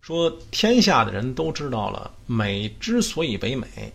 [0.00, 3.92] 说天下的人都知道了，美之所以为美，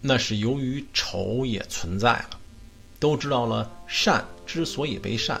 [0.00, 2.30] 那是由于丑也存在了；
[2.98, 5.40] 都知道了善之所以为善，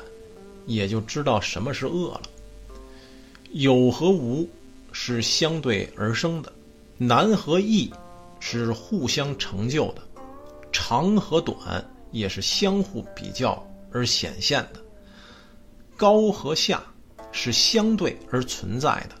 [0.66, 2.22] 也就知道什么是恶了。
[3.52, 4.48] 有和无
[4.92, 6.52] 是相对而生的，
[6.98, 7.90] 难和易
[8.40, 10.02] 是互相成就的，
[10.70, 11.82] 长和短
[12.12, 14.80] 也是相互比较而显现的，
[15.96, 16.82] 高和下
[17.32, 19.16] 是相对而存在的。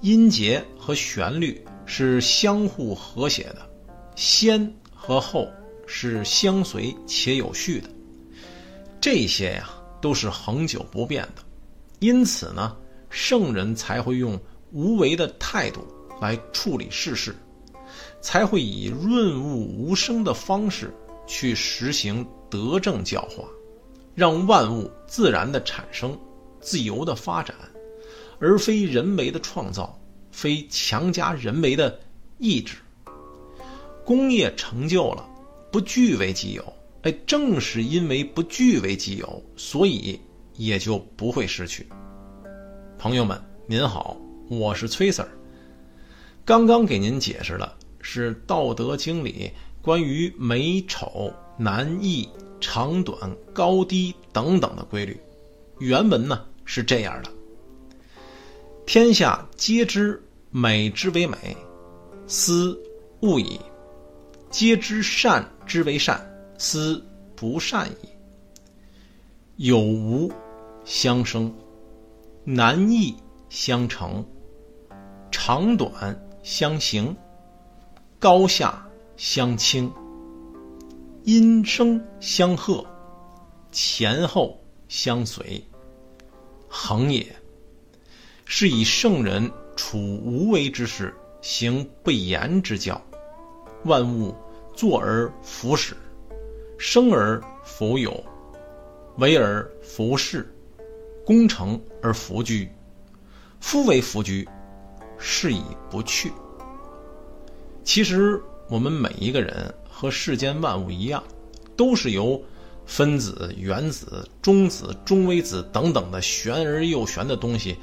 [0.00, 3.70] 音节和旋律是相互和谐的，
[4.16, 5.46] 先和后
[5.86, 7.90] 是相随且有序的，
[8.98, 9.68] 这些呀
[10.00, 11.42] 都是恒久不变的，
[11.98, 12.74] 因此呢，
[13.10, 14.40] 圣人才会用
[14.72, 15.86] 无为的态度
[16.18, 17.36] 来处理世事，
[18.22, 20.94] 才会以润物无声的方式
[21.26, 23.44] 去实行德政教化，
[24.14, 26.18] 让万物自然的产生，
[26.58, 27.54] 自由的发展。
[28.40, 30.00] 而非人为的创造，
[30.32, 32.00] 非强加人为的
[32.38, 32.76] 意志。
[34.04, 35.28] 工业成就了，
[35.70, 36.72] 不据为己有。
[37.02, 40.18] 哎，正是因为不据为己有，所以
[40.56, 41.86] 也就不会失去。
[42.98, 44.16] 朋友们，您好，
[44.48, 45.28] 我是崔 Sir。
[46.44, 49.50] 刚刚给您解释了是《道德经》里
[49.80, 52.28] 关于美丑、难易、
[52.60, 55.20] 长短、高低等等的规律。
[55.78, 57.30] 原文呢是这样的。
[58.86, 61.56] 天下皆知美之为美，
[62.26, 62.76] 斯
[63.20, 63.60] 恶已；
[64.50, 66.28] 皆知善之为善，
[66.58, 67.04] 斯
[67.36, 68.08] 不善已。
[69.56, 70.32] 有无
[70.84, 71.54] 相生，
[72.44, 73.14] 难易
[73.48, 74.24] 相成，
[75.30, 77.16] 长短相形，
[78.18, 78.84] 高下
[79.16, 79.92] 相倾，
[81.22, 82.84] 音声相和，
[83.70, 85.62] 前后相随，
[86.68, 87.24] 恒也。
[88.52, 93.00] 是以圣人处无为之事，行不言之教，
[93.84, 94.34] 万物
[94.74, 95.94] 作而弗始，
[96.76, 98.24] 生而弗有，
[99.18, 100.44] 为而弗恃，
[101.24, 102.68] 功成而弗居。
[103.60, 104.46] 夫为弗居，
[105.16, 106.32] 是以不去。
[107.84, 111.22] 其实我们每一个人和世间万物一样，
[111.76, 112.42] 都是由
[112.84, 117.76] 分子、原子、中子、中微子等等的玄而又玄的东西。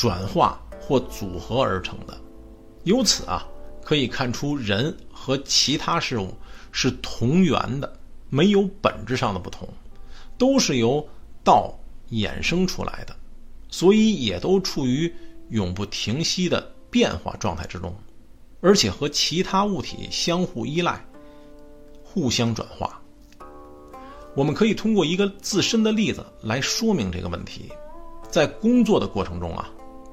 [0.00, 2.18] 转化或组合而成的，
[2.84, 3.46] 由此啊，
[3.84, 6.32] 可以看出人和其他事物
[6.72, 8.00] 是同源的，
[8.30, 9.68] 没有本质上的不同，
[10.38, 11.06] 都是由
[11.44, 11.78] 道
[12.12, 13.14] 衍生出来的，
[13.68, 15.14] 所以也都处于
[15.50, 17.94] 永不停息的变化状态之中，
[18.62, 20.98] 而且和其他物体相互依赖，
[22.02, 22.98] 互相转化。
[24.34, 27.70] 我们可以通过一个自身的例子来说明这个问题，
[28.30, 29.68] 在工作的过程中啊。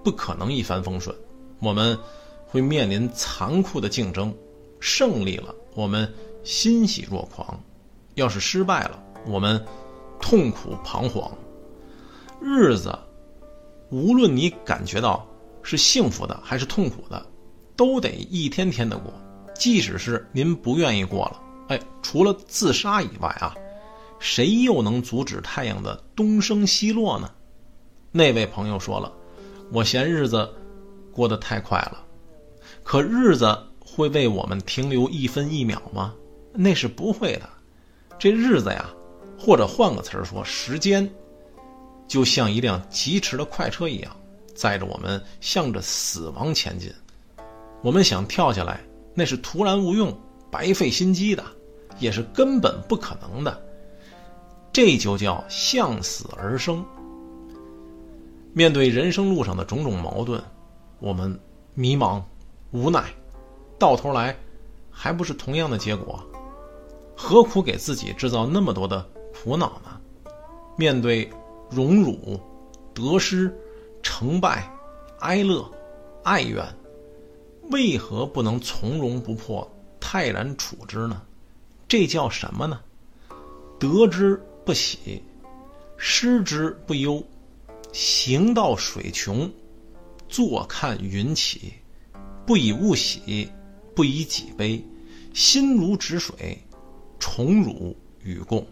[0.07, 1.13] 不可能一帆风顺，
[1.59, 1.99] 我们
[2.47, 4.33] 会面临残酷的竞争。
[4.79, 6.09] 胜利了，我们
[6.45, 7.59] 欣喜若狂；
[8.15, 9.61] 要是失败了，我们
[10.17, 11.29] 痛苦彷徨。
[12.39, 12.97] 日子，
[13.89, 15.27] 无论你感觉到
[15.61, 17.25] 是幸福的还是痛苦的，
[17.75, 19.13] 都得一天天的过。
[19.55, 23.53] 即使是您不愿意过了，哎，除了自杀以外啊，
[24.19, 27.29] 谁又能阻止太阳的东升西落呢？
[28.13, 29.11] 那位朋友说了。
[29.71, 30.49] 我嫌日子
[31.11, 32.03] 过得太快了，
[32.83, 36.13] 可日子会为我们停留一分一秒吗？
[36.53, 37.49] 那是不会的。
[38.17, 38.89] 这日子呀，
[39.37, 41.07] 或者换个词儿说，时间
[42.07, 44.15] 就像一辆疾驰的快车一样，
[44.55, 46.91] 载着我们向着死亡前进。
[47.83, 48.81] 我们想跳下来，
[49.13, 50.17] 那是徒然无用、
[50.49, 51.43] 白费心机的，
[51.99, 53.61] 也是根本不可能的。
[54.71, 56.85] 这就叫向死而生。
[58.57, 60.43] 面对人生路上的种种矛盾，
[60.97, 61.39] 我们
[61.75, 62.23] 迷茫、
[62.71, 63.03] 无奈，
[63.77, 64.35] 到头来
[64.89, 66.25] 还不是同样的结果？
[67.15, 70.01] 何苦给自己制造那么多的苦恼呢？
[70.75, 71.29] 面对
[71.69, 72.39] 荣辱、
[72.95, 73.55] 得失、
[74.01, 74.67] 成败、
[75.19, 75.63] 哀乐、
[76.23, 76.65] 哀怨，
[77.69, 81.21] 为何不能从容不迫、泰然处之呢？
[81.87, 82.79] 这叫什么呢？
[83.77, 85.21] 得之不喜，
[85.95, 87.23] 失之不忧。
[87.97, 89.51] 行到水穷，
[90.29, 91.73] 坐看云起，
[92.45, 93.49] 不以物喜，
[93.95, 94.79] 不以己悲，
[95.33, 96.63] 心如止水，
[97.17, 98.63] 宠辱与共。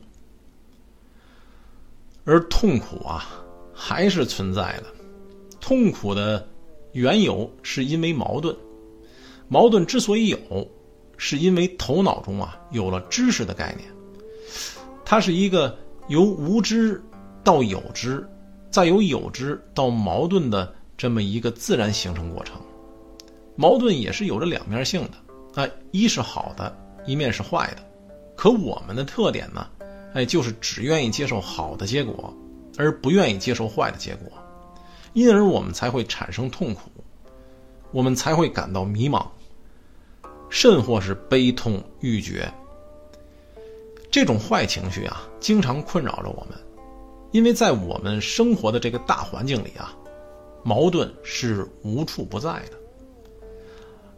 [2.24, 3.44] 而痛苦啊，
[3.74, 4.86] 还是存在的。
[5.60, 6.48] 痛苦的
[6.92, 8.56] 缘由是因为矛盾，
[9.48, 10.70] 矛盾之所以有，
[11.18, 13.90] 是因为头脑中啊有了知识的概念。
[15.04, 15.76] 它是一个
[16.10, 17.04] 由无知
[17.44, 18.24] 到有知。
[18.76, 22.60] 再由有之到矛盾的这么一个自然形成过程，
[23.56, 27.78] 矛盾也是有着两面性的，啊，一是好的，一面是坏的。
[28.36, 29.66] 可我们的特点呢，
[30.14, 32.34] 哎，就是只愿意接受好的结果，
[32.78, 34.30] 而不愿意接受坏的结果，
[35.14, 36.92] 因而我们才会产生痛苦，
[37.94, 39.26] 我们才会感到迷茫，
[40.50, 42.46] 甚或是悲痛欲绝。
[44.12, 46.60] 这种坏情绪啊，经常困扰着我们，
[47.36, 49.94] 因为在我们生活的这个大环境里啊，
[50.64, 52.78] 矛盾是无处不在的，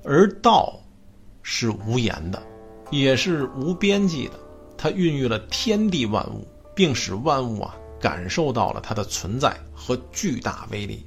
[0.03, 0.79] 而道
[1.41, 2.39] 是无言的。
[2.91, 4.33] 也是无边际的，
[4.77, 11.03] 它孕育了天地万物，并使万物啊感受到了它的存在和巨大威力，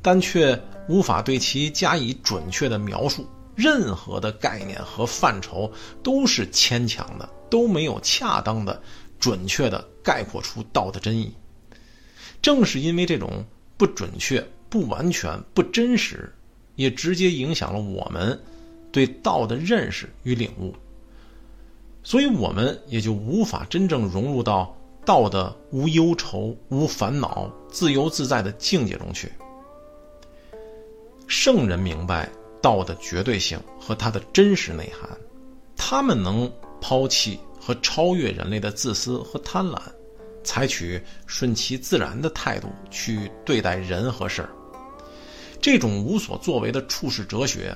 [0.00, 0.56] 但却
[0.88, 3.26] 无法对其加以准确的描述。
[3.56, 5.70] 任何的概念和范畴
[6.04, 8.80] 都是牵强的，都没有恰当的、
[9.22, 11.32] 准确的概括出道的真意。
[12.42, 13.44] 正是因为这种
[13.76, 16.28] 不准确、不完全、不真实，
[16.74, 18.36] 也直接影响了我们
[18.90, 20.74] 对道的认识与领悟。
[22.02, 29.30] 所以，我们也就无法真正融入到道的无忧愁、无烦恼、自由自在的境界中去。
[31.28, 32.28] 圣人明白
[32.60, 35.08] 道的绝对性和它的真实内涵，
[35.76, 39.78] 他们能抛弃和超越人类的自私和贪婪，
[40.42, 44.48] 采取顺其自然的态度去对待人和事儿。
[45.60, 47.72] 这种无所作为的处世哲学，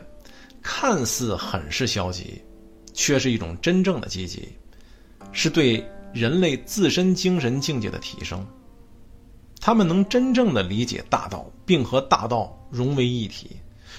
[0.61, 2.43] 看似很是消极。
[2.99, 4.49] 却是一种真正的积极，
[5.31, 8.43] 是对人类自身精神境界的提升。
[9.61, 13.51] 他们能真正的理解大道，并和大道融为一体，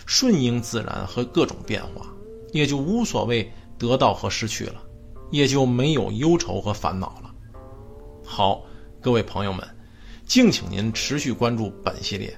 [0.08, 2.08] 顺应自然和各种变化，
[2.54, 3.48] 也就无所谓
[3.78, 4.82] 得到和失去了，
[5.32, 7.34] 也就没有忧愁和烦恼了。
[8.24, 8.62] 好，
[9.00, 9.66] 各位朋友们，
[10.26, 12.38] 敬请您持续关注本系列，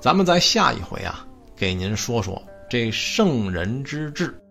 [0.00, 4.41] 咱们在下一回啊，给您说说这圣人之治。